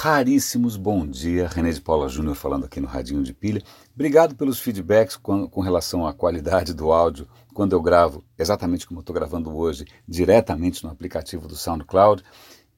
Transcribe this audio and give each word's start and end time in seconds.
raríssimos 0.00 0.78
bom 0.78 1.06
dia. 1.06 1.46
René 1.46 1.72
de 1.72 1.80
Paula 1.82 2.08
Júnior 2.08 2.34
falando 2.34 2.64
aqui 2.64 2.80
no 2.80 2.86
Radinho 2.86 3.22
de 3.22 3.34
Pilha. 3.34 3.62
Obrigado 3.94 4.34
pelos 4.34 4.58
feedbacks 4.58 5.14
com, 5.14 5.46
com 5.46 5.60
relação 5.60 6.06
à 6.06 6.14
qualidade 6.14 6.72
do 6.72 6.90
áudio 6.90 7.28
quando 7.52 7.74
eu 7.74 7.82
gravo, 7.82 8.24
exatamente 8.38 8.86
como 8.86 9.00
estou 9.00 9.14
gravando 9.14 9.54
hoje, 9.54 9.84
diretamente 10.08 10.82
no 10.82 10.90
aplicativo 10.90 11.46
do 11.46 11.54
SoundCloud. 11.54 12.24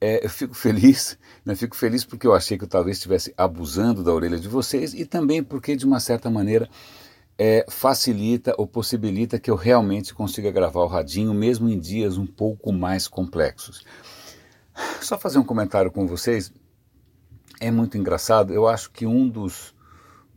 É, 0.00 0.26
eu 0.26 0.28
fico 0.28 0.52
feliz, 0.52 1.16
né? 1.44 1.54
fico 1.54 1.76
feliz 1.76 2.04
porque 2.04 2.26
eu 2.26 2.34
achei 2.34 2.58
que 2.58 2.64
eu 2.64 2.68
talvez 2.68 2.96
estivesse 2.96 3.32
abusando 3.36 4.02
da 4.02 4.12
orelha 4.12 4.36
de 4.36 4.48
vocês 4.48 4.92
e 4.92 5.06
também 5.06 5.44
porque, 5.44 5.76
de 5.76 5.86
uma 5.86 6.00
certa 6.00 6.28
maneira, 6.28 6.68
é, 7.38 7.64
facilita 7.68 8.52
ou 8.58 8.66
possibilita 8.66 9.38
que 9.38 9.48
eu 9.48 9.54
realmente 9.54 10.12
consiga 10.12 10.50
gravar 10.50 10.80
o 10.80 10.88
radinho, 10.88 11.32
mesmo 11.32 11.68
em 11.68 11.78
dias 11.78 12.16
um 12.16 12.26
pouco 12.26 12.72
mais 12.72 13.06
complexos. 13.06 13.84
Só 15.00 15.16
fazer 15.16 15.38
um 15.38 15.44
comentário 15.44 15.92
com 15.92 16.04
vocês. 16.04 16.50
É 17.62 17.70
muito 17.70 17.96
engraçado. 17.96 18.52
Eu 18.52 18.66
acho 18.66 18.90
que 18.90 19.06
um 19.06 19.28
dos 19.28 19.72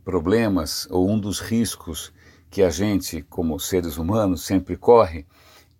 problemas 0.04 0.86
ou 0.92 1.10
um 1.10 1.18
dos 1.18 1.40
riscos 1.40 2.12
que 2.48 2.62
a 2.62 2.70
gente, 2.70 3.20
como 3.22 3.58
seres 3.58 3.96
humanos, 3.96 4.44
sempre 4.44 4.76
corre 4.76 5.26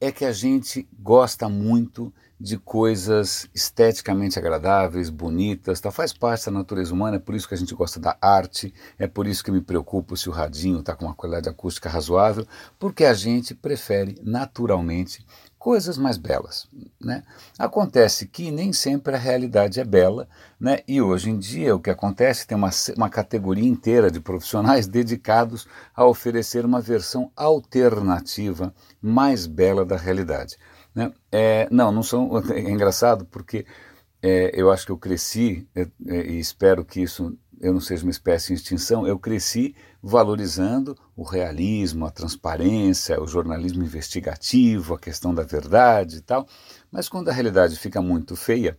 é 0.00 0.10
que 0.10 0.24
a 0.24 0.32
gente 0.32 0.88
gosta 0.98 1.48
muito 1.48 2.12
de 2.38 2.58
coisas 2.58 3.48
esteticamente 3.54 4.40
agradáveis, 4.40 5.08
bonitas, 5.08 5.80
tá? 5.80 5.92
faz 5.92 6.12
parte 6.12 6.46
da 6.46 6.50
natureza 6.50 6.92
humana, 6.92 7.16
é 7.16 7.20
por 7.20 7.36
isso 7.36 7.46
que 7.46 7.54
a 7.54 7.56
gente 7.56 7.76
gosta 7.76 8.00
da 8.00 8.18
arte, 8.20 8.74
é 8.98 9.06
por 9.06 9.28
isso 9.28 9.44
que 9.44 9.52
me 9.52 9.60
preocupo 9.60 10.16
se 10.16 10.28
o 10.28 10.32
radinho 10.32 10.80
está 10.80 10.96
com 10.96 11.04
uma 11.04 11.14
qualidade 11.14 11.48
acústica 11.48 11.88
razoável, 11.88 12.44
porque 12.76 13.04
a 13.04 13.14
gente 13.14 13.54
prefere 13.54 14.18
naturalmente 14.20 15.24
coisas 15.66 15.98
mais 15.98 16.16
belas. 16.16 16.68
Né? 17.00 17.24
Acontece 17.58 18.28
que 18.28 18.52
nem 18.52 18.72
sempre 18.72 19.16
a 19.16 19.18
realidade 19.18 19.80
é 19.80 19.84
bela, 19.84 20.28
né? 20.60 20.78
e 20.86 21.02
hoje 21.02 21.28
em 21.28 21.36
dia 21.36 21.74
o 21.74 21.80
que 21.80 21.90
acontece 21.90 22.46
tem 22.46 22.56
uma, 22.56 22.70
uma 22.96 23.10
categoria 23.10 23.68
inteira 23.68 24.08
de 24.08 24.20
profissionais 24.20 24.86
dedicados 24.86 25.66
a 25.92 26.06
oferecer 26.06 26.64
uma 26.64 26.80
versão 26.80 27.32
alternativa 27.34 28.72
mais 29.02 29.48
bela 29.48 29.84
da 29.84 29.96
realidade. 29.96 30.56
Né? 30.94 31.12
É, 31.32 31.66
não, 31.68 31.90
não 31.90 32.04
são. 32.04 32.30
É 32.54 32.60
engraçado 32.60 33.24
porque 33.24 33.66
é, 34.22 34.52
eu 34.54 34.70
acho 34.70 34.86
que 34.86 34.92
eu 34.92 34.98
cresci, 34.98 35.66
é, 35.74 35.88
é, 36.06 36.26
e 36.28 36.38
espero 36.38 36.84
que 36.84 37.02
isso 37.02 37.36
eu 37.60 37.72
não 37.72 37.80
seja 37.80 38.04
uma 38.04 38.10
espécie 38.12 38.52
em 38.52 38.54
extinção, 38.54 39.04
eu 39.04 39.18
cresci 39.18 39.74
valorizando 40.06 40.96
o 41.16 41.24
realismo, 41.24 42.06
a 42.06 42.12
transparência, 42.12 43.20
o 43.20 43.26
jornalismo 43.26 43.82
investigativo, 43.82 44.94
a 44.94 44.98
questão 45.00 45.34
da 45.34 45.42
verdade 45.42 46.18
e 46.18 46.20
tal. 46.20 46.46
Mas 46.92 47.08
quando 47.08 47.28
a 47.28 47.32
realidade 47.32 47.76
fica 47.76 48.00
muito 48.00 48.36
feia, 48.36 48.78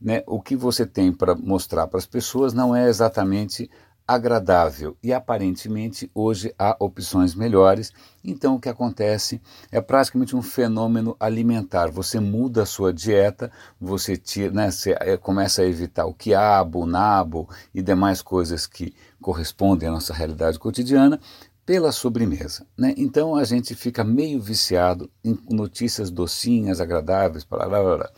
né, 0.00 0.24
o 0.26 0.42
que 0.42 0.56
você 0.56 0.84
tem 0.84 1.12
para 1.12 1.36
mostrar 1.36 1.86
para 1.86 1.98
as 1.98 2.06
pessoas 2.06 2.52
não 2.52 2.74
é 2.74 2.88
exatamente 2.88 3.70
agradável 4.06 4.96
e 5.02 5.12
aparentemente 5.12 6.10
hoje 6.14 6.54
há 6.58 6.76
opções 6.78 7.34
melhores. 7.34 7.92
Então 8.22 8.56
o 8.56 8.60
que 8.60 8.68
acontece 8.68 9.40
é 9.72 9.80
praticamente 9.80 10.36
um 10.36 10.42
fenômeno 10.42 11.16
alimentar. 11.18 11.90
Você 11.90 12.20
muda 12.20 12.62
a 12.62 12.66
sua 12.66 12.92
dieta, 12.92 13.50
você, 13.80 14.16
tira, 14.16 14.52
né, 14.52 14.70
você 14.70 14.94
é, 15.00 15.16
começa 15.16 15.62
a 15.62 15.66
evitar 15.66 16.04
o 16.04 16.14
quiabo, 16.14 16.80
o 16.80 16.86
nabo 16.86 17.48
e 17.74 17.80
demais 17.80 18.20
coisas 18.20 18.66
que 18.66 18.94
correspondem 19.20 19.88
à 19.88 19.92
nossa 19.92 20.12
realidade 20.12 20.58
cotidiana 20.58 21.18
pela 21.64 21.90
sobremesa. 21.92 22.66
Né? 22.76 22.94
Então 22.96 23.34
a 23.34 23.44
gente 23.44 23.74
fica 23.74 24.04
meio 24.04 24.40
viciado 24.40 25.10
em 25.24 25.38
notícias 25.48 26.10
docinhas, 26.10 26.80
agradáveis, 26.80 27.44
blá, 27.44 27.66
blá, 27.66 27.96
blá. 27.96 28.10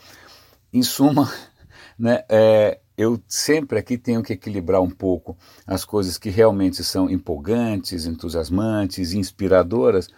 Em 0.72 0.82
suma, 0.82 1.32
né, 1.96 2.24
é, 2.28 2.80
eu 2.96 3.20
sempre 3.28 3.78
aqui 3.78 3.98
tenho 3.98 4.22
que 4.22 4.32
equilibrar 4.32 4.80
um 4.80 4.90
pouco 4.90 5.36
as 5.66 5.84
coisas 5.84 6.16
que 6.16 6.30
realmente 6.30 6.82
são 6.82 7.10
empolgantes, 7.10 8.06
entusiasmantes, 8.06 9.12
inspiradoras, 9.12 10.08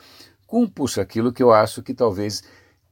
com, 0.47 0.67
puxa, 0.67 1.03
aquilo 1.03 1.33
que 1.33 1.43
eu 1.43 1.53
acho 1.53 1.83
que 1.83 1.93
talvez 1.93 2.43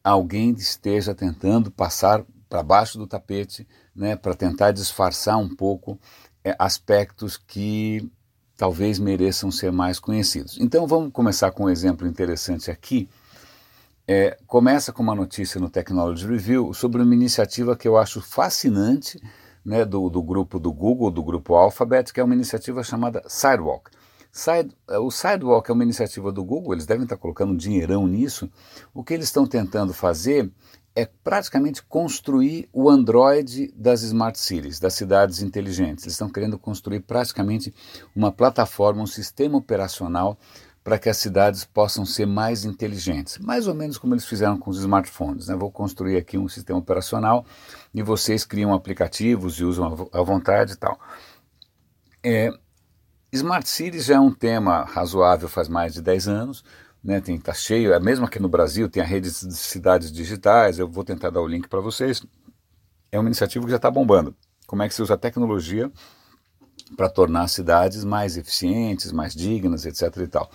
alguém 0.03 0.53
esteja 0.53 1.15
tentando 1.15 1.71
passar 1.71 2.25
para 2.49 2.63
baixo 2.63 2.99
do 2.99 3.07
tapete, 3.07 3.67
né, 3.95 4.15
para 4.15 4.35
tentar 4.35 4.73
disfarçar 4.73 5.37
um 5.39 5.49
pouco 5.49 5.99
é, 6.45 6.55
aspectos 6.59 7.37
que 7.37 8.09
talvez 8.57 8.99
mereçam 8.99 9.51
ser 9.51 9.73
mais 9.73 9.99
conhecidos. 9.99 10.59
Então 10.61 10.87
vamos 10.87 11.13
começar 11.13 11.51
com 11.51 11.65
um 11.65 11.71
exemplo 11.71 12.07
interessante 12.07 12.71
aqui. 12.71 13.09
É, 14.09 14.39
começa 14.47 14.93
com 14.93 15.03
uma 15.03 15.15
notícia 15.15 15.61
no 15.61 15.69
Technology 15.69 16.27
Review 16.27 16.73
sobre 16.73 17.03
uma 17.03 17.15
iniciativa 17.15 17.77
que 17.77 17.89
eu 17.89 17.97
acho 17.97 18.21
fascinante, 18.21 19.21
né, 19.67 19.85
do, 19.85 20.09
do 20.09 20.23
grupo 20.23 20.61
do 20.61 20.73
Google, 20.73 21.11
do 21.11 21.25
grupo 21.25 21.57
Alphabet, 21.57 22.13
que 22.13 22.21
é 22.21 22.25
uma 22.25 22.35
iniciativa 22.35 22.85
chamada 22.85 23.23
Sidewalk. 23.27 23.91
Side, 24.31 24.77
eh, 24.89 24.99
o 24.99 25.11
Sidewalk 25.11 25.69
é 25.69 25.75
uma 25.75 25.83
iniciativa 25.83 26.31
do 26.31 26.45
Google, 26.45 26.75
eles 26.75 26.87
devem 26.87 27.03
estar 27.03 27.17
colocando 27.17 27.53
um 27.53 27.57
dinheirão 27.57 28.07
nisso. 28.07 28.49
O 28.95 29.03
que 29.03 29.13
eles 29.13 29.27
estão 29.27 29.45
tentando 29.45 29.93
fazer 29.93 30.53
é 30.95 31.05
praticamente 31.25 31.83
construir 31.83 32.69
o 32.73 32.89
Android 32.89 33.73
das 33.77 34.03
Smart 34.03 34.39
Cities, 34.39 34.79
das 34.79 34.95
cidades 34.95 35.43
inteligentes. 35.43 36.05
Eles 36.05 36.15
estão 36.15 36.31
querendo 36.31 36.59
construir 36.59 37.01
praticamente 37.01 37.75
uma 38.15 38.31
plataforma, 38.31 39.03
um 39.03 39.07
sistema 39.07 39.59
operacional 39.59 40.39
para 40.87 41.01
que 41.01 41.09
as 41.09 41.17
cidades 41.17 41.65
possam 41.65 42.07
ser 42.07 42.27
mais 42.27 42.65
inteligentes, 42.65 43.39
mais 43.39 43.67
ou 43.67 43.75
menos 43.75 43.99
como 43.99 44.15
eles 44.15 44.25
fizeram 44.25 44.57
com 44.57 44.71
os 44.71 44.79
smartphones. 44.79 45.49
Né? 45.49 45.57
Vou 45.57 45.69
construir 45.69 46.17
aqui 46.17 46.39
um 46.39 46.49
sistema 46.49 46.79
operacional 46.79 47.45
e 47.93 48.05
vocês 48.05 48.45
criam 48.45 48.73
aplicativos 48.73 49.59
e 49.59 49.65
usam 49.65 50.09
à 50.13 50.23
vontade 50.23 50.75
e 50.75 50.77
tal. 50.77 50.97
É, 52.23 52.51
Smart 53.33 53.69
Cities 53.69 54.05
já 54.05 54.15
é 54.15 54.21
um 54.21 54.33
tema 54.33 54.85
razoável 54.85 55.49
faz 55.49 55.69
mais 55.69 55.93
de 55.93 56.03
10 56.03 56.29
anos, 56.29 56.65
né, 57.03 57.21
tem, 57.21 57.37
tá 57.37 57.53
cheio, 57.53 57.93
é 57.93 57.99
mesmo 57.99 58.25
aqui 58.25 58.39
no 58.39 58.49
Brasil 58.49 58.89
tem 58.89 59.03
a 59.03 59.07
rede 59.07 59.29
de 59.29 59.57
cidades 59.57 60.13
digitais, 60.13 60.79
eu 60.79 60.89
vou 60.89 61.03
tentar 61.03 61.31
dar 61.31 61.41
o 61.41 61.49
link 61.49 61.67
para 61.67 61.81
vocês. 61.81 62.23
É 63.11 63.19
uma 63.19 63.29
iniciativa 63.29 63.65
que 63.65 63.73
já 63.73 63.77
está 63.77 63.91
bombando. 63.91 64.37
Como 64.69 64.85
é 64.85 64.89
que 64.89 64.95
se 64.95 65.03
usa 65.03 65.15
a 65.15 65.19
tecnologia 65.19 65.91
para 66.95 67.09
tornar 67.09 67.43
as 67.43 67.53
cidades 67.53 68.05
mais 68.05 68.37
eficientes, 68.37 69.13
mais 69.13 69.35
dignas, 69.35 69.87
etc. 69.87 70.17
e 70.19 70.27
tal. 70.27 70.51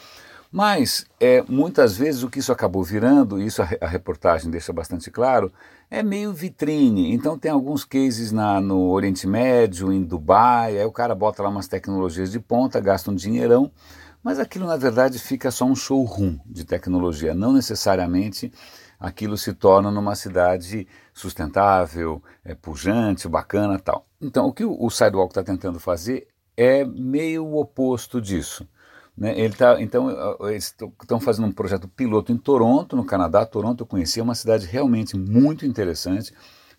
Mas 0.52 1.06
é, 1.18 1.42
muitas 1.48 1.96
vezes 1.96 2.24
o 2.24 2.30
que 2.30 2.40
isso 2.40 2.52
acabou 2.52 2.84
virando, 2.84 3.42
isso 3.42 3.62
a, 3.62 3.70
a, 3.80 3.88
reportagem 3.88 4.52
deixa 4.52 4.74
bastante 4.74 5.10
claro, 5.10 5.52
é 5.90 6.04
meio 6.04 6.34
vitrine. 6.34 7.14
Então 7.14 7.40
tem 7.40 7.50
alguns 7.50 7.86
cases 7.86 8.34
na, 8.34 8.60
no 8.60 8.90
Oriente 8.90 9.26
Médio, 9.26 9.94
em 9.94 10.04
Dubai, 10.04 10.78
aí 10.78 10.86
o 10.86 10.92
cara 10.92 11.16
bota 11.16 11.42
lá 11.42 11.48
umas 11.48 11.70
tecnologias 11.70 12.30
de 12.32 12.40
ponta, 12.40 12.82
gasta 12.82 13.10
um 13.10 13.16
dinheirão, 13.16 13.72
mas 14.22 14.40
aquilo 14.40 14.68
na 14.68 14.76
verdade 14.76 15.20
fica 15.20 15.50
só 15.52 15.64
um 15.64 15.76
showroom 15.76 16.38
de 16.46 16.66
tecnologia, 16.66 17.34
não 17.34 17.54
necessariamente 17.54 18.52
aquilo 19.02 19.36
se 19.36 19.54
torna 19.54 19.90
numa 19.90 20.14
cidade 20.14 20.88
sustentável, 21.12 22.22
é, 22.46 22.54
pujante, 22.54 23.28
bacana 23.28 23.80
tal. 23.80 24.06
Então, 24.22 24.46
o 24.46 24.54
que 24.54 24.64
o, 24.64 24.90
Sidewalk 24.92 25.32
está 25.32 25.44
tentando 25.44 25.80
fazer 25.80 26.28
é 26.56 26.86
meio 26.86 27.44
o 27.44 27.60
oposto 27.60 28.22
disso. 28.22 28.68
Né? 29.18 29.38
Ele 29.38 29.56
tá, 29.56 29.82
então, 29.82 30.10
eles 30.48 30.76
estão 31.02 31.20
fazendo 31.20 31.48
um 31.48 31.52
projeto 31.52 31.88
piloto 31.88 32.32
em 32.32 32.38
Toronto, 32.38 32.96
no 32.96 33.04
Canadá. 33.04 33.44
Toronto 33.44 33.82
eu 33.82 33.88
conheci, 33.88 34.20
é 34.20 34.24
uma 34.24 34.36
cidade 34.36 34.68
realmente 34.68 35.18
muito 35.18 35.66
interessante, 35.66 36.32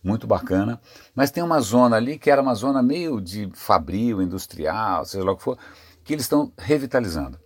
muito 0.03 0.27
bacana, 0.27 0.81
mas 1.15 1.31
tem 1.31 1.43
uma 1.43 1.61
zona 1.61 1.97
ali 1.97 2.19
que 2.19 2.31
era 2.31 2.41
uma 2.41 2.55
zona 2.55 2.83
meio 2.83 3.21
de 3.21 3.51
fabril, 3.53 4.23
industrial, 4.23 5.05
seja 5.05 5.25
lá 5.25 5.33
o 5.33 5.37
que 5.37 5.43
for, 5.43 5.59
que 6.05 6.13
eles 6.13 6.25
estão 6.25 6.53
revitalizando. 6.57 7.39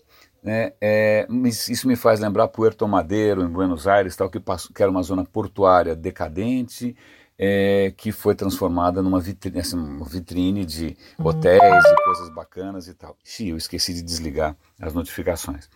Né? 0.47 0.75
É, 0.81 1.27
isso 1.69 1.89
me 1.89 1.97
faz 1.97 2.21
lembrar 2.21 2.47
Puerto 2.47 2.87
Madeiro, 2.87 3.43
em 3.43 3.49
Buenos 3.49 3.89
Aires, 3.89 4.15
tal, 4.15 4.31
que, 4.31 4.39
passou, 4.39 4.73
que 4.73 4.81
era 4.81 4.89
uma 4.89 5.03
zona 5.03 5.25
portuária 5.25 5.97
decadente, 5.97 6.95
é, 7.37 7.93
que 7.97 8.13
foi 8.13 8.33
transformada 8.33 9.03
numa 9.03 9.19
vitrine, 9.19 9.59
assim, 9.59 9.77
uma 9.77 10.07
vitrine 10.07 10.65
de 10.65 10.97
hotéis 11.19 11.85
e 11.85 12.05
coisas 12.05 12.33
bacanas 12.33 12.87
e 12.87 12.95
tal. 12.95 13.17
Ixi, 13.25 13.49
eu 13.49 13.57
esqueci 13.57 13.93
de 13.93 14.03
desligar 14.03 14.57
as 14.81 14.95
notificações. 14.95 15.69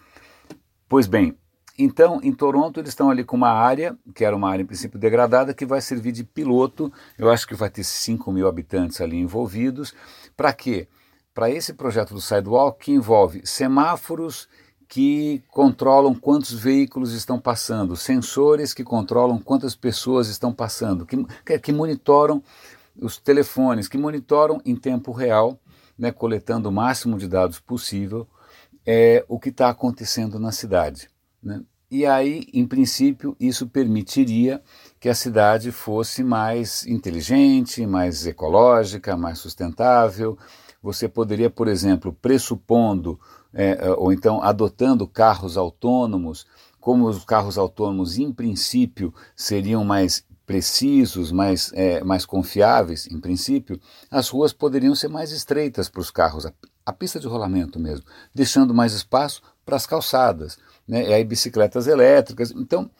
Pois 0.88 1.08
bem, 1.08 1.36
então 1.76 2.20
em 2.22 2.32
Toronto 2.32 2.78
eles 2.78 2.90
estão 2.90 3.10
ali 3.10 3.24
com 3.24 3.36
uma 3.36 3.50
área, 3.50 3.98
que 4.14 4.24
era 4.24 4.36
uma 4.36 4.48
área 4.48 4.62
em 4.62 4.66
princípio 4.66 5.00
degradada, 5.00 5.52
que 5.52 5.66
vai 5.66 5.80
servir 5.80 6.12
de 6.12 6.22
piloto. 6.22 6.92
Eu 7.18 7.28
acho 7.28 7.44
que 7.44 7.56
vai 7.56 7.70
ter 7.70 7.82
5 7.82 8.30
mil 8.30 8.46
habitantes 8.46 9.00
ali 9.00 9.16
envolvidos. 9.16 9.92
Para 10.36 10.52
quê? 10.52 10.86
Para 11.34 11.50
esse 11.50 11.72
projeto 11.74 12.14
do 12.14 12.20
Sidewalk, 12.20 12.84
que 12.84 12.92
envolve 12.92 13.40
semáforos 13.44 14.48
que 14.90 15.40
controlam 15.48 16.12
quantos 16.12 16.52
veículos 16.52 17.12
estão 17.12 17.38
passando, 17.38 17.94
sensores 17.94 18.74
que 18.74 18.82
controlam 18.82 19.38
quantas 19.38 19.76
pessoas 19.76 20.26
estão 20.26 20.52
passando, 20.52 21.06
que, 21.06 21.58
que 21.60 21.72
monitoram 21.72 22.42
os 23.00 23.16
telefones, 23.16 23.86
que 23.86 23.96
monitoram 23.96 24.60
em 24.64 24.74
tempo 24.74 25.12
real, 25.12 25.56
né, 25.96 26.10
coletando 26.10 26.68
o 26.68 26.72
máximo 26.72 27.16
de 27.16 27.28
dados 27.28 27.60
possível, 27.60 28.26
é, 28.84 29.24
o 29.28 29.38
que 29.38 29.50
está 29.50 29.68
acontecendo 29.68 30.40
na 30.40 30.50
cidade. 30.50 31.08
Né? 31.40 31.62
e 31.88 32.04
aí, 32.04 32.48
em 32.52 32.66
princípio, 32.66 33.36
isso 33.38 33.68
permitiria 33.68 34.60
que 34.98 35.08
a 35.08 35.14
cidade 35.14 35.70
fosse 35.70 36.24
mais 36.24 36.84
inteligente, 36.86 37.86
mais 37.86 38.26
ecológica, 38.26 39.16
mais 39.16 39.38
sustentável. 39.38 40.36
Você 40.82 41.08
poderia, 41.08 41.48
por 41.48 41.68
exemplo, 41.68 42.12
pressupondo 42.12 43.20
é, 43.52 43.78
ou 43.96 44.12
então 44.12 44.42
adotando 44.42 45.06
carros 45.06 45.56
autônomos, 45.56 46.46
como 46.80 47.06
os 47.06 47.24
carros 47.24 47.58
autônomos, 47.58 48.18
em 48.18 48.32
princípio, 48.32 49.12
seriam 49.36 49.84
mais 49.84 50.24
precisos, 50.50 51.30
mais, 51.30 51.70
é, 51.74 52.02
mais 52.02 52.26
confiáveis, 52.26 53.06
em 53.06 53.20
princípio, 53.20 53.80
as 54.10 54.28
ruas 54.28 54.52
poderiam 54.52 54.96
ser 54.96 55.08
mais 55.08 55.30
estreitas 55.30 55.88
para 55.88 56.00
os 56.00 56.10
carros, 56.10 56.44
a, 56.44 56.52
a, 56.84 56.92
pista 56.92 57.20
de 57.20 57.28
rolamento 57.28 57.78
mesmo, 57.78 58.04
deixando 58.34 58.74
mais 58.74 58.92
espaço 58.92 59.42
para 59.64 59.76
as 59.76 59.86
calçadas, 59.86 60.58
né, 60.88 61.08
e 61.08 61.14
aí 61.14 61.22
bicicletas 61.22 61.86
elétricas. 61.86 62.50
Então, 62.50 62.90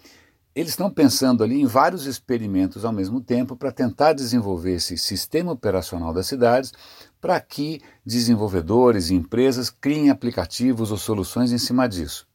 eles 0.55 0.71
estão 0.71 0.91
pensando 0.91 1.45
ali 1.45 1.61
em 1.61 1.67
vários 1.67 2.07
experimentos 2.07 2.85
ao 2.85 2.93
mesmo 2.93 3.21
tempo 3.21 3.57
para 3.57 3.71
tentar 3.71 4.13
desenvolver 4.13 4.75
esse 4.75 4.99
sistema 4.99 5.53
operacional 5.53 6.13
das 6.13 6.27
cidades 6.27 6.73
para 7.21 7.41
que 7.41 7.81
desenvolvedores 8.05 9.11
e 9.11 9.15
empresas 9.15 9.71
criem 9.71 10.11
aplicativos 10.11 10.91
ou 10.91 10.97
soluções 10.97 11.53
em 11.53 11.59
cima 11.59 11.89
disso 11.89 12.31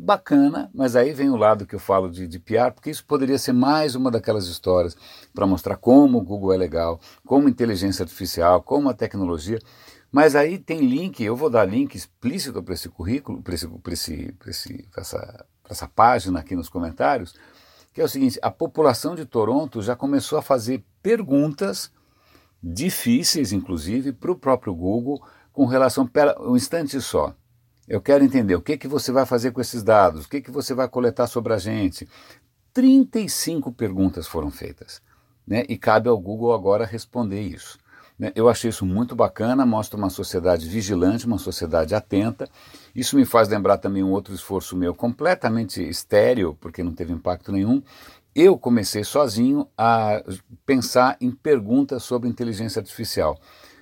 bacana, 0.00 0.70
mas 0.74 0.96
aí 0.96 1.12
vem 1.12 1.30
o 1.30 1.36
lado 1.36 1.66
que 1.66 1.74
eu 1.74 1.78
falo 1.78 2.10
de, 2.10 2.26
de 2.26 2.38
PR, 2.38 2.72
porque 2.74 2.90
isso 2.90 3.04
poderia 3.04 3.38
ser 3.38 3.52
mais 3.52 3.94
uma 3.94 4.10
daquelas 4.10 4.46
histórias 4.46 4.96
para 5.34 5.46
mostrar 5.46 5.76
como 5.76 6.18
o 6.18 6.22
Google 6.22 6.52
é 6.52 6.56
legal, 6.56 6.98
como 7.24 7.48
inteligência 7.48 8.02
artificial, 8.02 8.62
como 8.62 8.88
a 8.88 8.94
tecnologia. 8.94 9.58
Mas 10.10 10.34
aí 10.34 10.58
tem 10.58 10.80
link, 10.80 11.22
eu 11.22 11.36
vou 11.36 11.48
dar 11.48 11.64
link 11.64 11.94
explícito 11.94 12.62
para 12.62 12.74
esse 12.74 12.88
currículo, 12.88 13.42
para 13.42 13.54
esse, 13.54 13.68
esse, 13.88 14.34
esse, 14.46 14.88
essa, 14.96 15.46
essa 15.72 15.88
página 15.88 16.40
aqui 16.40 16.54
nos 16.54 16.68
comentários, 16.68 17.34
que 17.92 18.00
é 18.00 18.04
o 18.04 18.08
seguinte: 18.08 18.38
a 18.42 18.50
população 18.50 19.14
de 19.14 19.24
Toronto 19.24 19.82
já 19.82 19.96
começou 19.96 20.38
a 20.38 20.42
fazer 20.42 20.84
perguntas 21.02 21.92
difíceis, 22.62 23.52
inclusive, 23.52 24.12
para 24.12 24.32
o 24.32 24.36
próprio 24.36 24.74
Google 24.74 25.22
com 25.52 25.66
relação. 25.66 26.06
Pera, 26.06 26.36
um 26.40 26.56
instante 26.56 27.00
só. 27.00 27.34
Eu 27.88 28.00
quero 28.00 28.22
entender 28.22 28.54
o 28.54 28.62
que, 28.62 28.76
que 28.76 28.86
você 28.86 29.10
vai 29.10 29.26
fazer 29.26 29.50
com 29.50 29.60
esses 29.60 29.82
dados, 29.82 30.24
o 30.24 30.28
que, 30.28 30.40
que 30.40 30.50
você 30.50 30.74
vai 30.74 30.88
coletar 30.88 31.26
sobre 31.26 31.52
a 31.52 31.58
gente. 31.58 32.08
35 32.72 33.72
perguntas 33.72 34.28
foram 34.28 34.50
feitas. 34.50 35.02
Né? 35.46 35.64
E 35.68 35.76
cabe 35.76 36.08
ao 36.08 36.18
Google 36.18 36.52
agora 36.52 36.86
responder 36.86 37.40
isso. 37.40 37.78
Né? 38.20 38.30
Eu 38.34 38.50
achei 38.50 38.68
isso 38.68 38.84
muito 38.84 39.16
bacana, 39.16 39.64
mostra 39.64 39.96
uma 39.96 40.10
sociedade 40.10 40.68
vigilante, 40.68 41.26
uma 41.26 41.38
sociedade 41.38 41.94
atenta. 41.94 42.46
Isso 42.94 43.16
me 43.16 43.24
faz 43.24 43.48
lembrar 43.48 43.78
também 43.78 44.04
um 44.04 44.10
outro 44.10 44.34
esforço 44.34 44.76
meu 44.76 44.94
completamente 44.94 45.82
estéreo, 45.82 46.54
porque 46.60 46.82
não 46.82 46.92
teve 46.92 47.14
impacto 47.14 47.50
nenhum. 47.50 47.82
Eu 48.34 48.58
comecei 48.58 49.02
sozinho 49.04 49.66
a 49.76 50.22
pensar 50.66 51.16
em 51.18 51.30
perguntas 51.30 52.02
sobre 52.02 52.28
inteligência 52.28 52.80
artificial. 52.80 53.40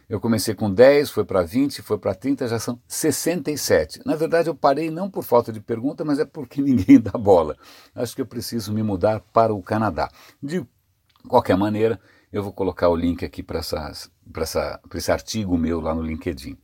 Eu 0.08 0.20
comecei 0.20 0.54
com 0.54 0.72
10, 0.72 1.10
foi 1.10 1.24
para 1.24 1.42
20, 1.42 1.82
foi 1.82 1.98
para 1.98 2.14
30, 2.14 2.46
já 2.46 2.60
são 2.60 2.80
67. 2.86 4.00
Na 4.06 4.14
verdade, 4.14 4.48
eu 4.48 4.54
parei 4.54 4.88
não 4.88 5.10
por 5.10 5.24
falta 5.24 5.52
de 5.52 5.60
pergunta, 5.60 6.04
mas 6.04 6.20
é 6.20 6.24
porque 6.24 6.62
ninguém 6.62 7.00
dá 7.00 7.10
bola. 7.10 7.56
Acho 7.92 8.14
que 8.14 8.22
eu 8.22 8.26
preciso 8.26 8.72
me 8.72 8.84
mudar 8.84 9.20
para 9.32 9.52
o 9.52 9.60
Canadá. 9.60 10.08
De 10.40 10.64
qualquer 11.26 11.56
maneira, 11.56 12.00
eu 12.32 12.42
vou 12.42 12.52
colocar 12.52 12.88
o 12.88 12.96
link 12.96 13.24
aqui 13.24 13.42
para 13.42 13.60
esse 14.94 15.12
artigo 15.12 15.56
meu 15.56 15.80
lá 15.80 15.94
no 15.94 16.02
LinkedIn. 16.02 16.56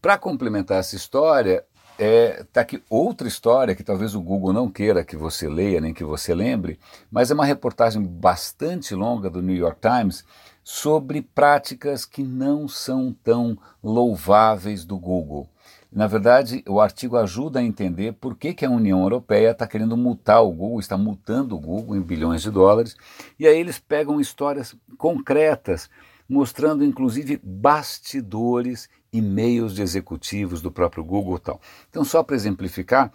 Para 0.00 0.18
complementar 0.18 0.78
essa 0.78 0.96
história, 0.96 1.64
é, 1.98 2.44
tá 2.50 2.62
aqui 2.62 2.82
outra 2.88 3.28
história 3.28 3.74
que 3.74 3.84
talvez 3.84 4.14
o 4.14 4.22
Google 4.22 4.54
não 4.54 4.70
queira 4.70 5.04
que 5.04 5.16
você 5.16 5.48
leia 5.48 5.80
nem 5.80 5.92
que 5.92 6.02
você 6.02 6.34
lembre, 6.34 6.80
mas 7.10 7.30
é 7.30 7.34
uma 7.34 7.44
reportagem 7.44 8.02
bastante 8.02 8.94
longa 8.94 9.28
do 9.28 9.42
New 9.42 9.54
York 9.54 9.78
Times 9.80 10.24
sobre 10.64 11.20
práticas 11.20 12.06
que 12.06 12.22
não 12.22 12.66
são 12.66 13.14
tão 13.22 13.58
louváveis 13.82 14.84
do 14.84 14.98
Google. 14.98 15.48
Na 15.92 16.06
verdade, 16.06 16.62
o 16.68 16.80
artigo 16.80 17.16
ajuda 17.16 17.58
a 17.58 17.62
entender 17.62 18.12
por 18.12 18.36
que, 18.36 18.54
que 18.54 18.64
a 18.64 18.70
União 18.70 19.02
Europeia 19.02 19.50
está 19.50 19.66
querendo 19.66 19.96
multar 19.96 20.42
o 20.42 20.52
Google, 20.52 20.80
está 20.80 20.96
multando 20.96 21.56
o 21.56 21.60
Google 21.60 21.96
em 21.96 22.02
bilhões 22.02 22.42
de 22.42 22.50
dólares, 22.50 22.96
e 23.38 23.46
aí 23.46 23.58
eles 23.58 23.78
pegam 23.78 24.20
histórias 24.20 24.76
concretas, 24.96 25.90
mostrando 26.28 26.84
inclusive 26.84 27.40
bastidores 27.42 28.88
e-mails 29.12 29.74
de 29.74 29.82
executivos 29.82 30.62
do 30.62 30.70
próprio 30.70 31.04
Google 31.04 31.38
tal. 31.38 31.60
Então, 31.88 32.04
só 32.04 32.22
para 32.22 32.36
exemplificar, 32.36 33.12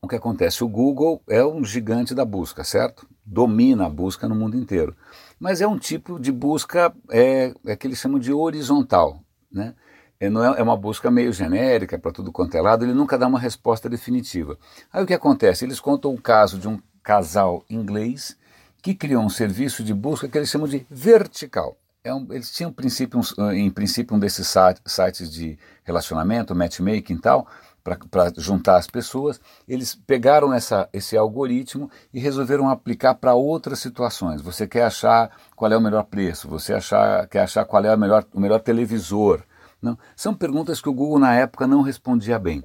o 0.00 0.08
que 0.08 0.16
acontece? 0.16 0.64
O 0.64 0.68
Google 0.68 1.22
é 1.28 1.44
um 1.44 1.64
gigante 1.64 2.14
da 2.14 2.24
busca, 2.24 2.64
certo? 2.64 3.06
Domina 3.24 3.86
a 3.86 3.90
busca 3.90 4.28
no 4.28 4.34
mundo 4.34 4.56
inteiro 4.56 4.96
mas 5.38 5.60
é 5.60 5.66
um 5.66 5.78
tipo 5.78 6.18
de 6.18 6.32
busca 6.32 6.94
é, 7.10 7.54
é 7.66 7.76
que 7.76 7.86
eles 7.86 7.98
chamam 7.98 8.18
de 8.18 8.32
horizontal, 8.32 9.22
né? 9.52 9.74
É, 10.20 10.26
é, 10.26 10.28
é 10.28 10.62
uma 10.62 10.76
busca 10.76 11.10
meio 11.10 11.32
genérica 11.32 11.98
para 11.98 12.12
tudo 12.12 12.32
quanto 12.32 12.56
é 12.56 12.60
lado, 12.60 12.84
ele 12.84 12.94
nunca 12.94 13.18
dá 13.18 13.26
uma 13.26 13.38
resposta 13.38 13.88
definitiva. 13.88 14.58
Aí 14.92 15.02
o 15.02 15.06
que 15.06 15.14
acontece? 15.14 15.64
Eles 15.64 15.80
contam 15.80 16.12
o 16.12 16.20
caso 16.20 16.58
de 16.58 16.68
um 16.68 16.80
casal 17.02 17.64
inglês 17.68 18.36
que 18.82 18.94
criou 18.94 19.22
um 19.22 19.30
serviço 19.30 19.82
de 19.82 19.94
busca 19.94 20.28
que 20.28 20.36
eles 20.36 20.50
chamam 20.50 20.68
de 20.68 20.86
vertical. 20.90 21.76
É 22.02 22.12
um, 22.12 22.26
eles 22.30 22.52
tinham 22.52 22.70
princípio, 22.70 23.20
um, 23.38 23.50
em 23.50 23.70
princípio 23.70 24.14
um 24.14 24.18
desses 24.18 24.52
sites 24.86 25.32
de 25.32 25.58
relacionamento, 25.84 26.54
matchmaking 26.54 27.14
e 27.14 27.18
tal, 27.18 27.48
para 27.82 28.32
juntar 28.38 28.76
as 28.76 28.86
pessoas, 28.86 29.38
eles 29.68 29.94
pegaram 29.94 30.52
essa, 30.52 30.88
esse 30.92 31.16
algoritmo 31.16 31.90
e 32.12 32.18
resolveram 32.18 32.68
aplicar 32.70 33.14
para 33.14 33.34
outras 33.34 33.78
situações. 33.78 34.40
Você 34.40 34.66
quer 34.66 34.84
achar 34.84 35.30
qual 35.54 35.70
é 35.70 35.76
o 35.76 35.80
melhor 35.80 36.04
preço, 36.04 36.48
você 36.48 36.72
achar, 36.72 37.26
quer 37.28 37.42
achar 37.42 37.64
qual 37.66 37.84
é 37.84 37.94
melhor, 37.96 38.24
o 38.32 38.40
melhor 38.40 38.60
televisor. 38.60 39.42
Não? 39.84 39.98
São 40.16 40.34
perguntas 40.34 40.80
que 40.80 40.88
o 40.88 40.94
Google 40.94 41.18
na 41.18 41.34
época 41.34 41.66
não 41.66 41.82
respondia 41.82 42.38
bem. 42.38 42.64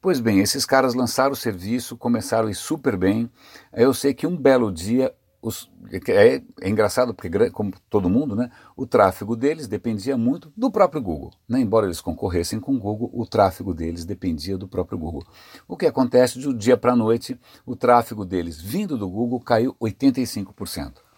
Pois 0.00 0.20
bem, 0.20 0.38
esses 0.38 0.64
caras 0.64 0.94
lançaram 0.94 1.32
o 1.32 1.36
serviço, 1.36 1.96
começaram 1.96 2.48
a 2.48 2.50
ir 2.50 2.54
super 2.54 2.96
bem. 2.96 3.28
Eu 3.72 3.92
sei 3.92 4.14
que 4.14 4.26
um 4.26 4.36
belo 4.36 4.72
dia 4.72 5.12
os, 5.42 5.70
é, 6.08 6.42
é, 6.60 6.68
engraçado 6.68 7.14
porque, 7.14 7.50
como 7.50 7.72
todo 7.88 8.10
mundo, 8.10 8.36
né, 8.36 8.50
o 8.76 8.86
tráfego 8.86 9.34
deles 9.34 9.66
dependia 9.66 10.16
muito 10.16 10.52
do 10.56 10.70
próprio 10.70 11.02
Google. 11.02 11.32
Né? 11.48 11.60
Embora 11.60 11.86
eles 11.86 12.00
concorressem 12.00 12.60
com 12.60 12.76
o 12.76 12.78
Google, 12.78 13.10
o 13.12 13.26
tráfego 13.26 13.74
deles 13.74 14.04
dependia 14.04 14.56
do 14.56 14.68
próprio 14.68 14.98
Google. 14.98 15.24
O 15.66 15.76
que 15.76 15.86
acontece 15.86 16.38
de 16.38 16.48
um 16.48 16.56
dia 16.56 16.76
para 16.76 16.92
a 16.92 16.96
noite, 16.96 17.38
o 17.64 17.74
tráfego 17.74 18.24
deles 18.24 18.60
vindo 18.60 18.96
do 18.96 19.08
Google 19.08 19.40
caiu 19.40 19.74
85%. 19.80 21.09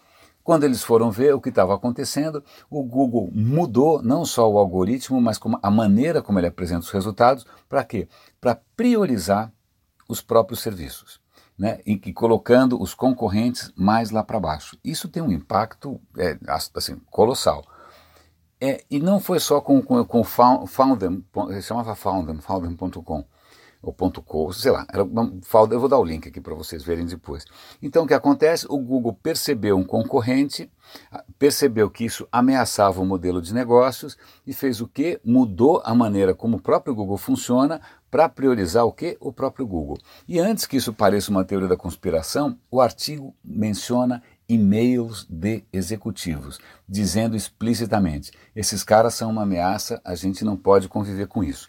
Quando 0.43 0.65
eles 0.65 0.83
foram 0.83 1.09
ver 1.09 1.33
o 1.33 1.39
que 1.39 1.49
estava 1.49 1.73
acontecendo, 1.73 2.43
o 2.69 2.83
Google 2.83 3.29
mudou 3.33 4.01
não 4.01 4.25
só 4.25 4.49
o 4.51 4.57
algoritmo, 4.57 5.21
mas 5.21 5.39
a 5.61 5.71
maneira 5.71 6.21
como 6.21 6.39
ele 6.39 6.47
apresenta 6.47 6.81
os 6.81 6.91
resultados. 6.91 7.45
Para 7.69 7.83
quê? 7.83 8.09
Para 8.41 8.59
priorizar 8.75 9.53
os 10.09 10.21
próprios 10.21 10.59
serviços 10.59 11.21
né, 11.57 11.79
e, 11.85 11.93
e 11.93 12.13
colocando 12.13 12.81
os 12.81 12.93
concorrentes 12.93 13.71
mais 13.75 14.11
lá 14.11 14.23
para 14.23 14.39
baixo. 14.39 14.77
Isso 14.83 15.07
tem 15.07 15.23
um 15.23 15.31
impacto 15.31 15.99
é, 16.17 16.37
assim, 16.75 16.99
colossal. 17.09 17.63
É, 18.59 18.83
e 18.89 18.99
não 18.99 19.19
foi 19.19 19.39
só 19.39 19.59
com, 19.59 19.81
com 19.81 20.23
Foundem, 20.23 21.25
chamava 21.61 21.95
Foundem, 21.95 22.39
Foundem.com, 22.39 23.25
ou 23.83 23.91
ponto 23.91 24.21
.co, 24.21 24.51
sei 24.53 24.71
lá, 24.71 24.87
era, 24.89 25.01
eu 25.03 25.79
vou 25.79 25.89
dar 25.89 25.99
o 25.99 26.05
link 26.05 26.29
aqui 26.29 26.39
para 26.39 26.55
vocês 26.55 26.81
verem 26.81 27.05
depois. 27.05 27.43
Então 27.81 28.05
o 28.05 28.07
que 28.07 28.13
acontece? 28.13 28.65
O 28.69 28.77
Google 28.77 29.13
percebeu 29.13 29.77
um 29.77 29.83
concorrente, 29.83 30.71
percebeu 31.37 31.89
que 31.89 32.05
isso 32.05 32.25
ameaçava 32.31 33.01
o 33.01 33.05
modelo 33.05 33.41
de 33.41 33.53
negócios 33.53 34.17
e 34.47 34.53
fez 34.53 34.79
o 34.79 34.87
que? 34.87 35.19
Mudou 35.23 35.81
a 35.83 35.93
maneira 35.93 36.33
como 36.33 36.57
o 36.57 36.61
próprio 36.61 36.95
Google 36.95 37.17
funciona 37.17 37.81
para 38.09 38.29
priorizar 38.29 38.85
o 38.85 38.91
que? 38.93 39.17
O 39.19 39.33
próprio 39.33 39.67
Google. 39.67 39.97
E 40.27 40.39
antes 40.39 40.65
que 40.65 40.77
isso 40.77 40.93
pareça 40.93 41.29
uma 41.29 41.43
teoria 41.43 41.67
da 41.67 41.75
conspiração, 41.75 42.57
o 42.71 42.79
artigo 42.79 43.35
menciona 43.43 44.23
e-mails 44.47 45.25
de 45.29 45.63
executivos, 45.73 46.59
dizendo 46.87 47.35
explicitamente: 47.35 48.31
esses 48.55 48.83
caras 48.83 49.13
são 49.15 49.31
uma 49.31 49.43
ameaça, 49.43 49.99
a 50.05 50.15
gente 50.15 50.45
não 50.45 50.55
pode 50.55 50.87
conviver 50.87 51.27
com 51.27 51.43
isso. 51.43 51.67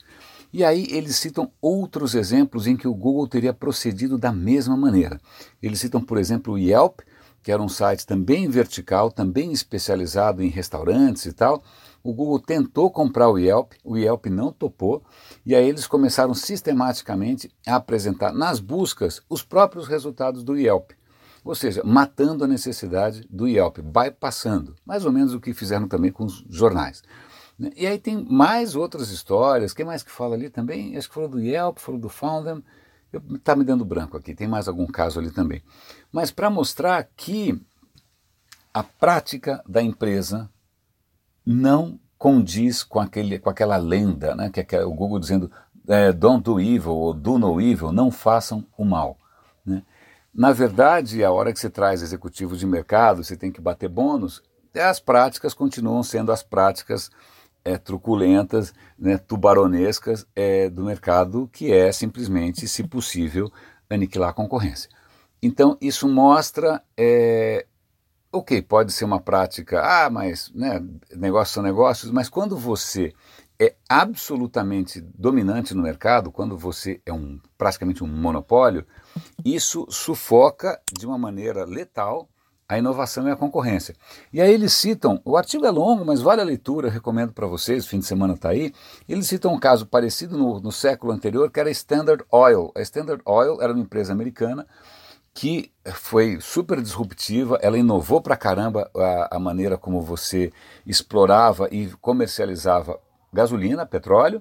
E 0.55 0.63
aí 0.63 0.87
eles 0.89 1.17
citam 1.17 1.51
outros 1.61 2.15
exemplos 2.15 2.69
em 2.69 2.77
que 2.77 2.87
o 2.87 2.95
Google 2.95 3.27
teria 3.27 3.53
procedido 3.53 4.17
da 4.17 4.31
mesma 4.31 4.77
maneira. 4.77 5.21
Eles 5.61 5.81
citam, 5.81 6.01
por 6.01 6.17
exemplo, 6.17 6.55
o 6.55 6.59
Yelp, 6.59 7.01
que 7.43 7.51
era 7.51 7.61
um 7.61 7.69
site 7.69 8.07
também 8.07 8.49
vertical, 8.49 9.11
também 9.11 9.51
especializado 9.51 10.45
em 10.45 10.49
restaurantes 10.49 11.27
e 11.27 11.33
tal, 11.33 11.61
o 12.05 12.13
Google 12.15 12.39
tentou 12.39 12.89
comprar 12.89 13.29
o 13.31 13.37
Yelp, 13.37 13.73
o 13.83 13.97
Yelp 13.97 14.27
não 14.27 14.53
topou, 14.53 15.03
e 15.45 15.57
aí 15.57 15.69
eles 15.69 15.89
começaram 15.89 16.35
sistematicamente 16.35 17.51
a 17.67 17.75
apresentar 17.75 18.33
nas 18.33 18.61
buscas 18.61 19.21
os 19.29 19.43
próprios 19.43 19.89
resultados 19.89 20.45
do 20.45 20.57
Yelp. 20.57 20.93
Ou 21.45 21.57
seja, 21.57 21.83
matando 21.85 22.45
a 22.45 22.47
necessidade 22.47 23.27
do 23.29 23.49
Yelp, 23.49 23.79
bypassando, 23.81 24.77
mais 24.87 25.05
ou 25.05 25.11
menos 25.11 25.35
o 25.35 25.41
que 25.41 25.53
fizeram 25.53 25.89
também 25.89 26.13
com 26.13 26.25
os 26.25 26.45
jornais. 26.49 27.03
E 27.77 27.87
aí 27.87 27.99
tem 27.99 28.25
mais 28.25 28.75
outras 28.75 29.11
histórias, 29.11 29.73
quem 29.73 29.87
mais 29.87 30.03
que 30.03 30.11
fala 30.11 30.35
ali 30.35 30.51
também? 30.51 30.97
Acho 30.97 31.09
que 31.09 31.15
falou 31.15 31.29
do 31.29 31.41
Yelp, 31.41 31.79
falou 31.79 32.01
do 32.01 32.09
Foundem, 32.09 32.63
Está 33.35 33.55
me 33.55 33.65
dando 33.65 33.85
branco 33.85 34.17
aqui, 34.17 34.35
tem 34.35 34.49
mais 34.49 34.69
algum 34.69 34.87
caso 34.87 35.21
ali 35.21 35.31
também. 35.31 35.63
Mas 36.11 36.31
para 36.31 36.51
mostrar 36.51 37.09
que 37.17 37.61
a 38.73 38.83
prática 38.83 39.63
da 39.69 39.83
empresa 39.83 40.51
não 41.47 41.99
condiz 42.19 42.83
com, 42.83 42.99
aquele, 42.99 43.39
com 43.39 43.51
aquela 43.51 43.77
lenda, 43.77 44.35
né, 44.35 44.51
que 44.51 44.75
é 44.75 44.85
o 44.85 44.93
Google 44.93 45.19
dizendo 45.19 45.51
é, 45.87 46.13
don't 46.13 46.43
do 46.43 46.59
evil 46.59 46.93
ou 46.93 47.15
do 47.15 47.39
no 47.39 47.61
evil, 47.61 47.93
não 47.93 48.11
façam 48.11 48.67
o 48.77 48.85
mal. 48.85 49.19
Né? 49.65 49.83
Na 50.33 50.53
verdade, 50.53 51.23
a 51.23 51.31
hora 51.31 51.53
que 51.53 51.61
você 51.61 51.71
traz 51.71 52.03
executivos 52.03 52.59
de 52.59 52.67
mercado, 52.67 53.23
você 53.23 53.37
tem 53.37 53.53
que 53.53 53.61
bater 53.61 53.89
bônus, 53.89 54.43
as 54.75 54.99
práticas 54.99 55.55
continuam 55.55 56.03
sendo 56.03 56.33
as 56.33 56.43
práticas 56.43 57.11
é, 57.65 57.79
truculentas, 57.79 58.75
né, 58.99 59.17
tubaronescas 59.17 60.27
é, 60.37 60.69
do 60.69 60.85
mercado, 60.85 61.49
que 61.53 61.73
é 61.73 61.91
simplesmente, 61.91 62.69
se 62.69 62.85
possível, 62.85 63.51
aniquilar 63.89 64.31
a 64.31 64.35
concorrência. 64.35 64.91
Então, 65.43 65.77
isso 65.81 66.09
mostra, 66.09 66.83
é, 66.97 67.67
ok, 68.33 68.61
pode 68.63 68.93
ser 68.93 69.05
uma 69.05 69.21
prática, 69.21 69.83
ah, 69.83 70.11
mas 70.11 70.53
né, 70.55 70.83
negócios 71.15 71.55
são 71.55 71.63
negócios, 71.63 72.11
mas 72.11 72.29
quando 72.29 72.57
você 72.57 73.13
é 73.59 73.75
absolutamente 73.89 75.01
dominante 75.01 75.75
no 75.75 75.83
mercado, 75.83 76.33
quando 76.33 76.59
você 76.59 77.01
é 77.07 77.13
um, 77.13 77.39
praticamente 77.57 78.03
um 78.03 78.09
monopólio, 78.09 78.87
isso 79.45 79.87
sufoca 79.89 80.81
de 80.93 81.07
uma 81.07 81.17
maneira 81.17 81.65
letal 81.65 82.29
a 82.69 82.79
inovação 82.79 83.29
e 83.29 83.31
a 83.31 83.37
concorrência. 83.37 83.95
E 84.33 84.41
aí 84.41 84.53
eles 84.53 84.73
citam, 84.73 85.21
o 85.25 85.37
artigo 85.37 85.67
é 85.67 85.71
longo, 85.71 86.05
mas 86.05 86.21
vale 86.21 86.41
a 86.41 86.45
leitura, 86.45 86.89
recomendo 86.89 87.33
para 87.33 87.47
vocês, 87.47 87.85
o 87.85 87.89
fim 87.89 87.99
de 87.99 88.07
semana 88.07 88.35
está 88.35 88.51
aí. 88.51 88.73
Eles 89.09 89.27
citam 89.27 89.53
um 89.53 89.59
caso 89.59 89.87
parecido 89.87 90.39
no, 90.39 90.61
no 90.61 90.73
século 90.73 91.13
anterior, 91.13 91.51
que 91.51 91.61
era 91.61 91.69
a 91.69 91.73
Standard 91.73 92.25
Oil. 92.31 92.73
A 92.75 92.81
Standard 92.81 93.23
Oil 93.25 93.61
era 93.61 93.73
uma 93.73 93.83
empresa 93.83 94.13
americana 94.13 94.67
que 95.35 95.73
foi 95.93 96.39
super 96.41 96.81
disruptiva, 96.81 97.59
ela 97.61 97.77
inovou 97.77 98.21
para 98.21 98.37
caramba 98.37 98.89
a, 98.97 99.37
a 99.37 99.39
maneira 99.41 99.77
como 99.77 100.01
você 100.01 100.53
explorava 100.87 101.69
e 101.73 101.89
comercializava 102.01 103.01
gasolina, 103.33 103.85
petróleo, 103.85 104.41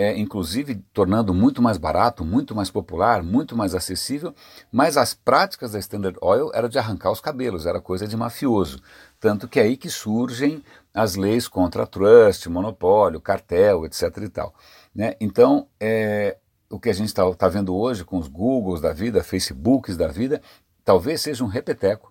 é, 0.00 0.18
inclusive 0.18 0.76
tornando 0.94 1.34
muito 1.34 1.60
mais 1.60 1.76
barato, 1.76 2.24
muito 2.24 2.54
mais 2.54 2.70
popular, 2.70 3.22
muito 3.22 3.54
mais 3.54 3.74
acessível, 3.74 4.34
mas 4.72 4.96
as 4.96 5.12
práticas 5.12 5.72
da 5.72 5.78
Standard 5.78 6.16
Oil 6.22 6.50
eram 6.54 6.70
de 6.70 6.78
arrancar 6.78 7.12
os 7.12 7.20
cabelos, 7.20 7.66
era 7.66 7.82
coisa 7.82 8.08
de 8.08 8.16
mafioso. 8.16 8.80
Tanto 9.20 9.46
que 9.46 9.60
é 9.60 9.64
aí 9.64 9.76
que 9.76 9.90
surgem 9.90 10.64
as 10.94 11.16
leis 11.16 11.46
contra 11.46 11.86
trust, 11.86 12.48
monopólio, 12.48 13.20
cartel, 13.20 13.84
etc. 13.84 14.04
e 14.22 14.28
tal. 14.30 14.54
Né? 14.94 15.16
Então, 15.20 15.66
é, 15.78 16.38
o 16.70 16.80
que 16.80 16.88
a 16.88 16.94
gente 16.94 17.08
está 17.08 17.30
tá 17.34 17.48
vendo 17.48 17.76
hoje 17.76 18.02
com 18.02 18.16
os 18.16 18.26
Googles 18.26 18.80
da 18.80 18.94
vida, 18.94 19.22
Facebooks 19.22 19.98
da 19.98 20.08
vida, 20.08 20.40
talvez 20.82 21.20
seja 21.20 21.44
um 21.44 21.46
repeteco 21.46 22.10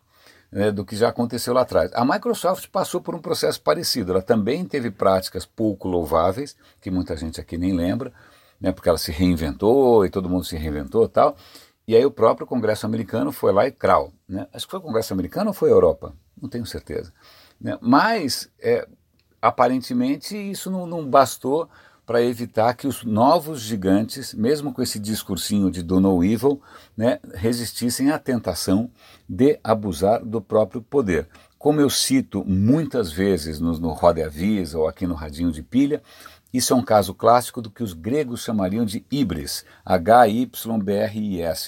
né, 0.52 0.72
do 0.72 0.84
que 0.84 0.96
já 0.96 1.10
aconteceu 1.10 1.54
lá 1.54 1.62
atrás. 1.62 1.92
A 1.94 2.04
Microsoft 2.04 2.68
passou 2.70 3.02
por 3.02 3.16
um 3.16 3.20
processo 3.20 3.62
parecido. 3.62 4.12
Ela 4.12 4.22
também 4.22 4.66
teve 4.66 4.90
práticas 4.90 5.46
pouco 5.46 5.88
louváveis, 5.88 6.56
que 6.82 6.90
muita 6.90 7.16
gente 7.16 7.40
aqui 7.40 7.58
nem 7.58 7.74
lembra, 7.74 8.12
né, 8.60 8.72
porque 8.72 8.90
ela 8.90 8.98
se 8.98 9.12
reinventou 9.12 10.06
e 10.06 10.10
todo 10.10 10.30
mundo 10.30 10.44
se 10.44 10.58
reinventou 10.58 11.06
e 11.06 11.10
tal. 11.10 11.36
E 11.88 11.96
aí 11.96 12.06
o 12.06 12.12
próprio 12.12 12.46
Congresso 12.46 12.86
americano 12.86 13.32
foi 13.32 13.52
lá 13.52 13.68
e 13.68 13.72
crau. 13.72 14.12
Né? 14.28 14.48
Acho 14.54 14.66
que 14.66 14.72
foi 14.72 14.80
o 14.80 14.84
Congresso 14.84 15.14
americano 15.14 15.50
ou 15.50 15.54
foi 15.54 15.70
a 15.70 15.74
Europa? 15.74 16.14
Não 16.40 16.48
tenho 16.50 16.66
certeza. 16.66 17.12
Né? 17.60 17.78
Mas, 17.82 18.50
é, 18.60 18.88
aparentemente, 19.42 20.38
isso 20.38 20.70
não, 20.70 20.86
não 20.86 21.06
bastou 21.06 21.70
para 22.10 22.24
evitar 22.24 22.74
que 22.74 22.88
os 22.88 23.04
novos 23.04 23.62
gigantes, 23.62 24.34
mesmo 24.34 24.74
com 24.74 24.82
esse 24.82 24.98
discursinho 24.98 25.70
de 25.70 25.84
do 25.84 26.00
no 26.00 26.24
evil, 26.24 26.60
né, 26.98 27.20
resistissem 27.36 28.10
à 28.10 28.18
tentação 28.18 28.90
de 29.30 29.60
abusar 29.64 30.26
do 30.26 30.42
próprio 30.42 30.82
poder. 30.82 31.28
Como 31.60 31.80
eu 31.80 31.88
cito 31.88 32.44
muitas 32.44 33.12
vezes 33.12 33.60
no, 33.60 33.78
no 33.78 33.90
Roda 33.90 34.26
Avisa 34.26 34.80
ou 34.80 34.88
aqui 34.88 35.06
no 35.06 35.14
Radinho 35.14 35.52
de 35.52 35.62
Pilha, 35.62 36.02
isso 36.52 36.74
é 36.74 36.76
um 36.76 36.82
caso 36.82 37.14
clássico 37.14 37.62
do 37.62 37.70
que 37.70 37.84
os 37.84 37.94
gregos 37.94 38.42
chamariam 38.42 38.84
de 38.84 39.06
híbris, 39.12 39.64
H-Y-B-R-I-S, 39.86 40.56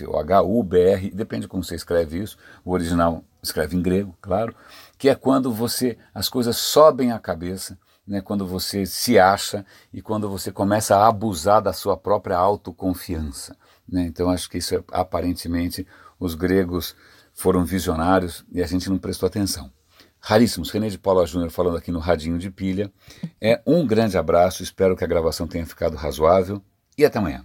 ou 0.07 0.17
H-U-B-R, 0.17 1.11
depende 1.11 1.47
como 1.47 1.63
você 1.63 1.75
escreve 1.75 2.17
isso, 2.17 2.35
o 2.65 2.71
original 2.71 3.23
escreve 3.43 3.77
em 3.77 3.81
grego, 3.83 4.17
claro, 4.19 4.55
que 4.97 5.07
é 5.07 5.13
quando 5.13 5.53
você 5.53 5.99
as 6.15 6.27
coisas 6.27 6.57
sobem 6.57 7.11
à 7.11 7.19
cabeça, 7.19 7.77
né, 8.11 8.19
quando 8.19 8.45
você 8.45 8.85
se 8.85 9.17
acha 9.17 9.65
e 9.93 10.01
quando 10.01 10.29
você 10.29 10.51
começa 10.51 10.97
a 10.97 11.07
abusar 11.07 11.61
da 11.61 11.71
sua 11.71 11.95
própria 11.95 12.35
autoconfiança. 12.35 13.55
Né? 13.87 14.03
Então 14.03 14.29
acho 14.29 14.49
que 14.49 14.57
isso 14.57 14.75
é, 14.75 14.83
aparentemente 14.91 15.87
os 16.19 16.35
gregos 16.35 16.93
foram 17.33 17.63
visionários 17.63 18.43
e 18.51 18.61
a 18.61 18.67
gente 18.67 18.89
não 18.89 18.97
prestou 18.97 19.27
atenção. 19.27 19.71
Raríssimos, 20.19 20.71
René 20.71 20.89
de 20.89 20.97
Paula 20.97 21.25
Júnior 21.25 21.51
falando 21.51 21.77
aqui 21.77 21.89
no 21.89 21.99
Radinho 21.99 22.37
de 22.37 22.51
Pilha. 22.51 22.91
É 23.39 23.61
um 23.65 23.87
grande 23.87 24.17
abraço, 24.17 24.61
espero 24.61 24.97
que 24.97 25.05
a 25.05 25.07
gravação 25.07 25.47
tenha 25.47 25.65
ficado 25.65 25.95
razoável 25.95 26.61
e 26.97 27.05
até 27.05 27.17
amanhã. 27.17 27.39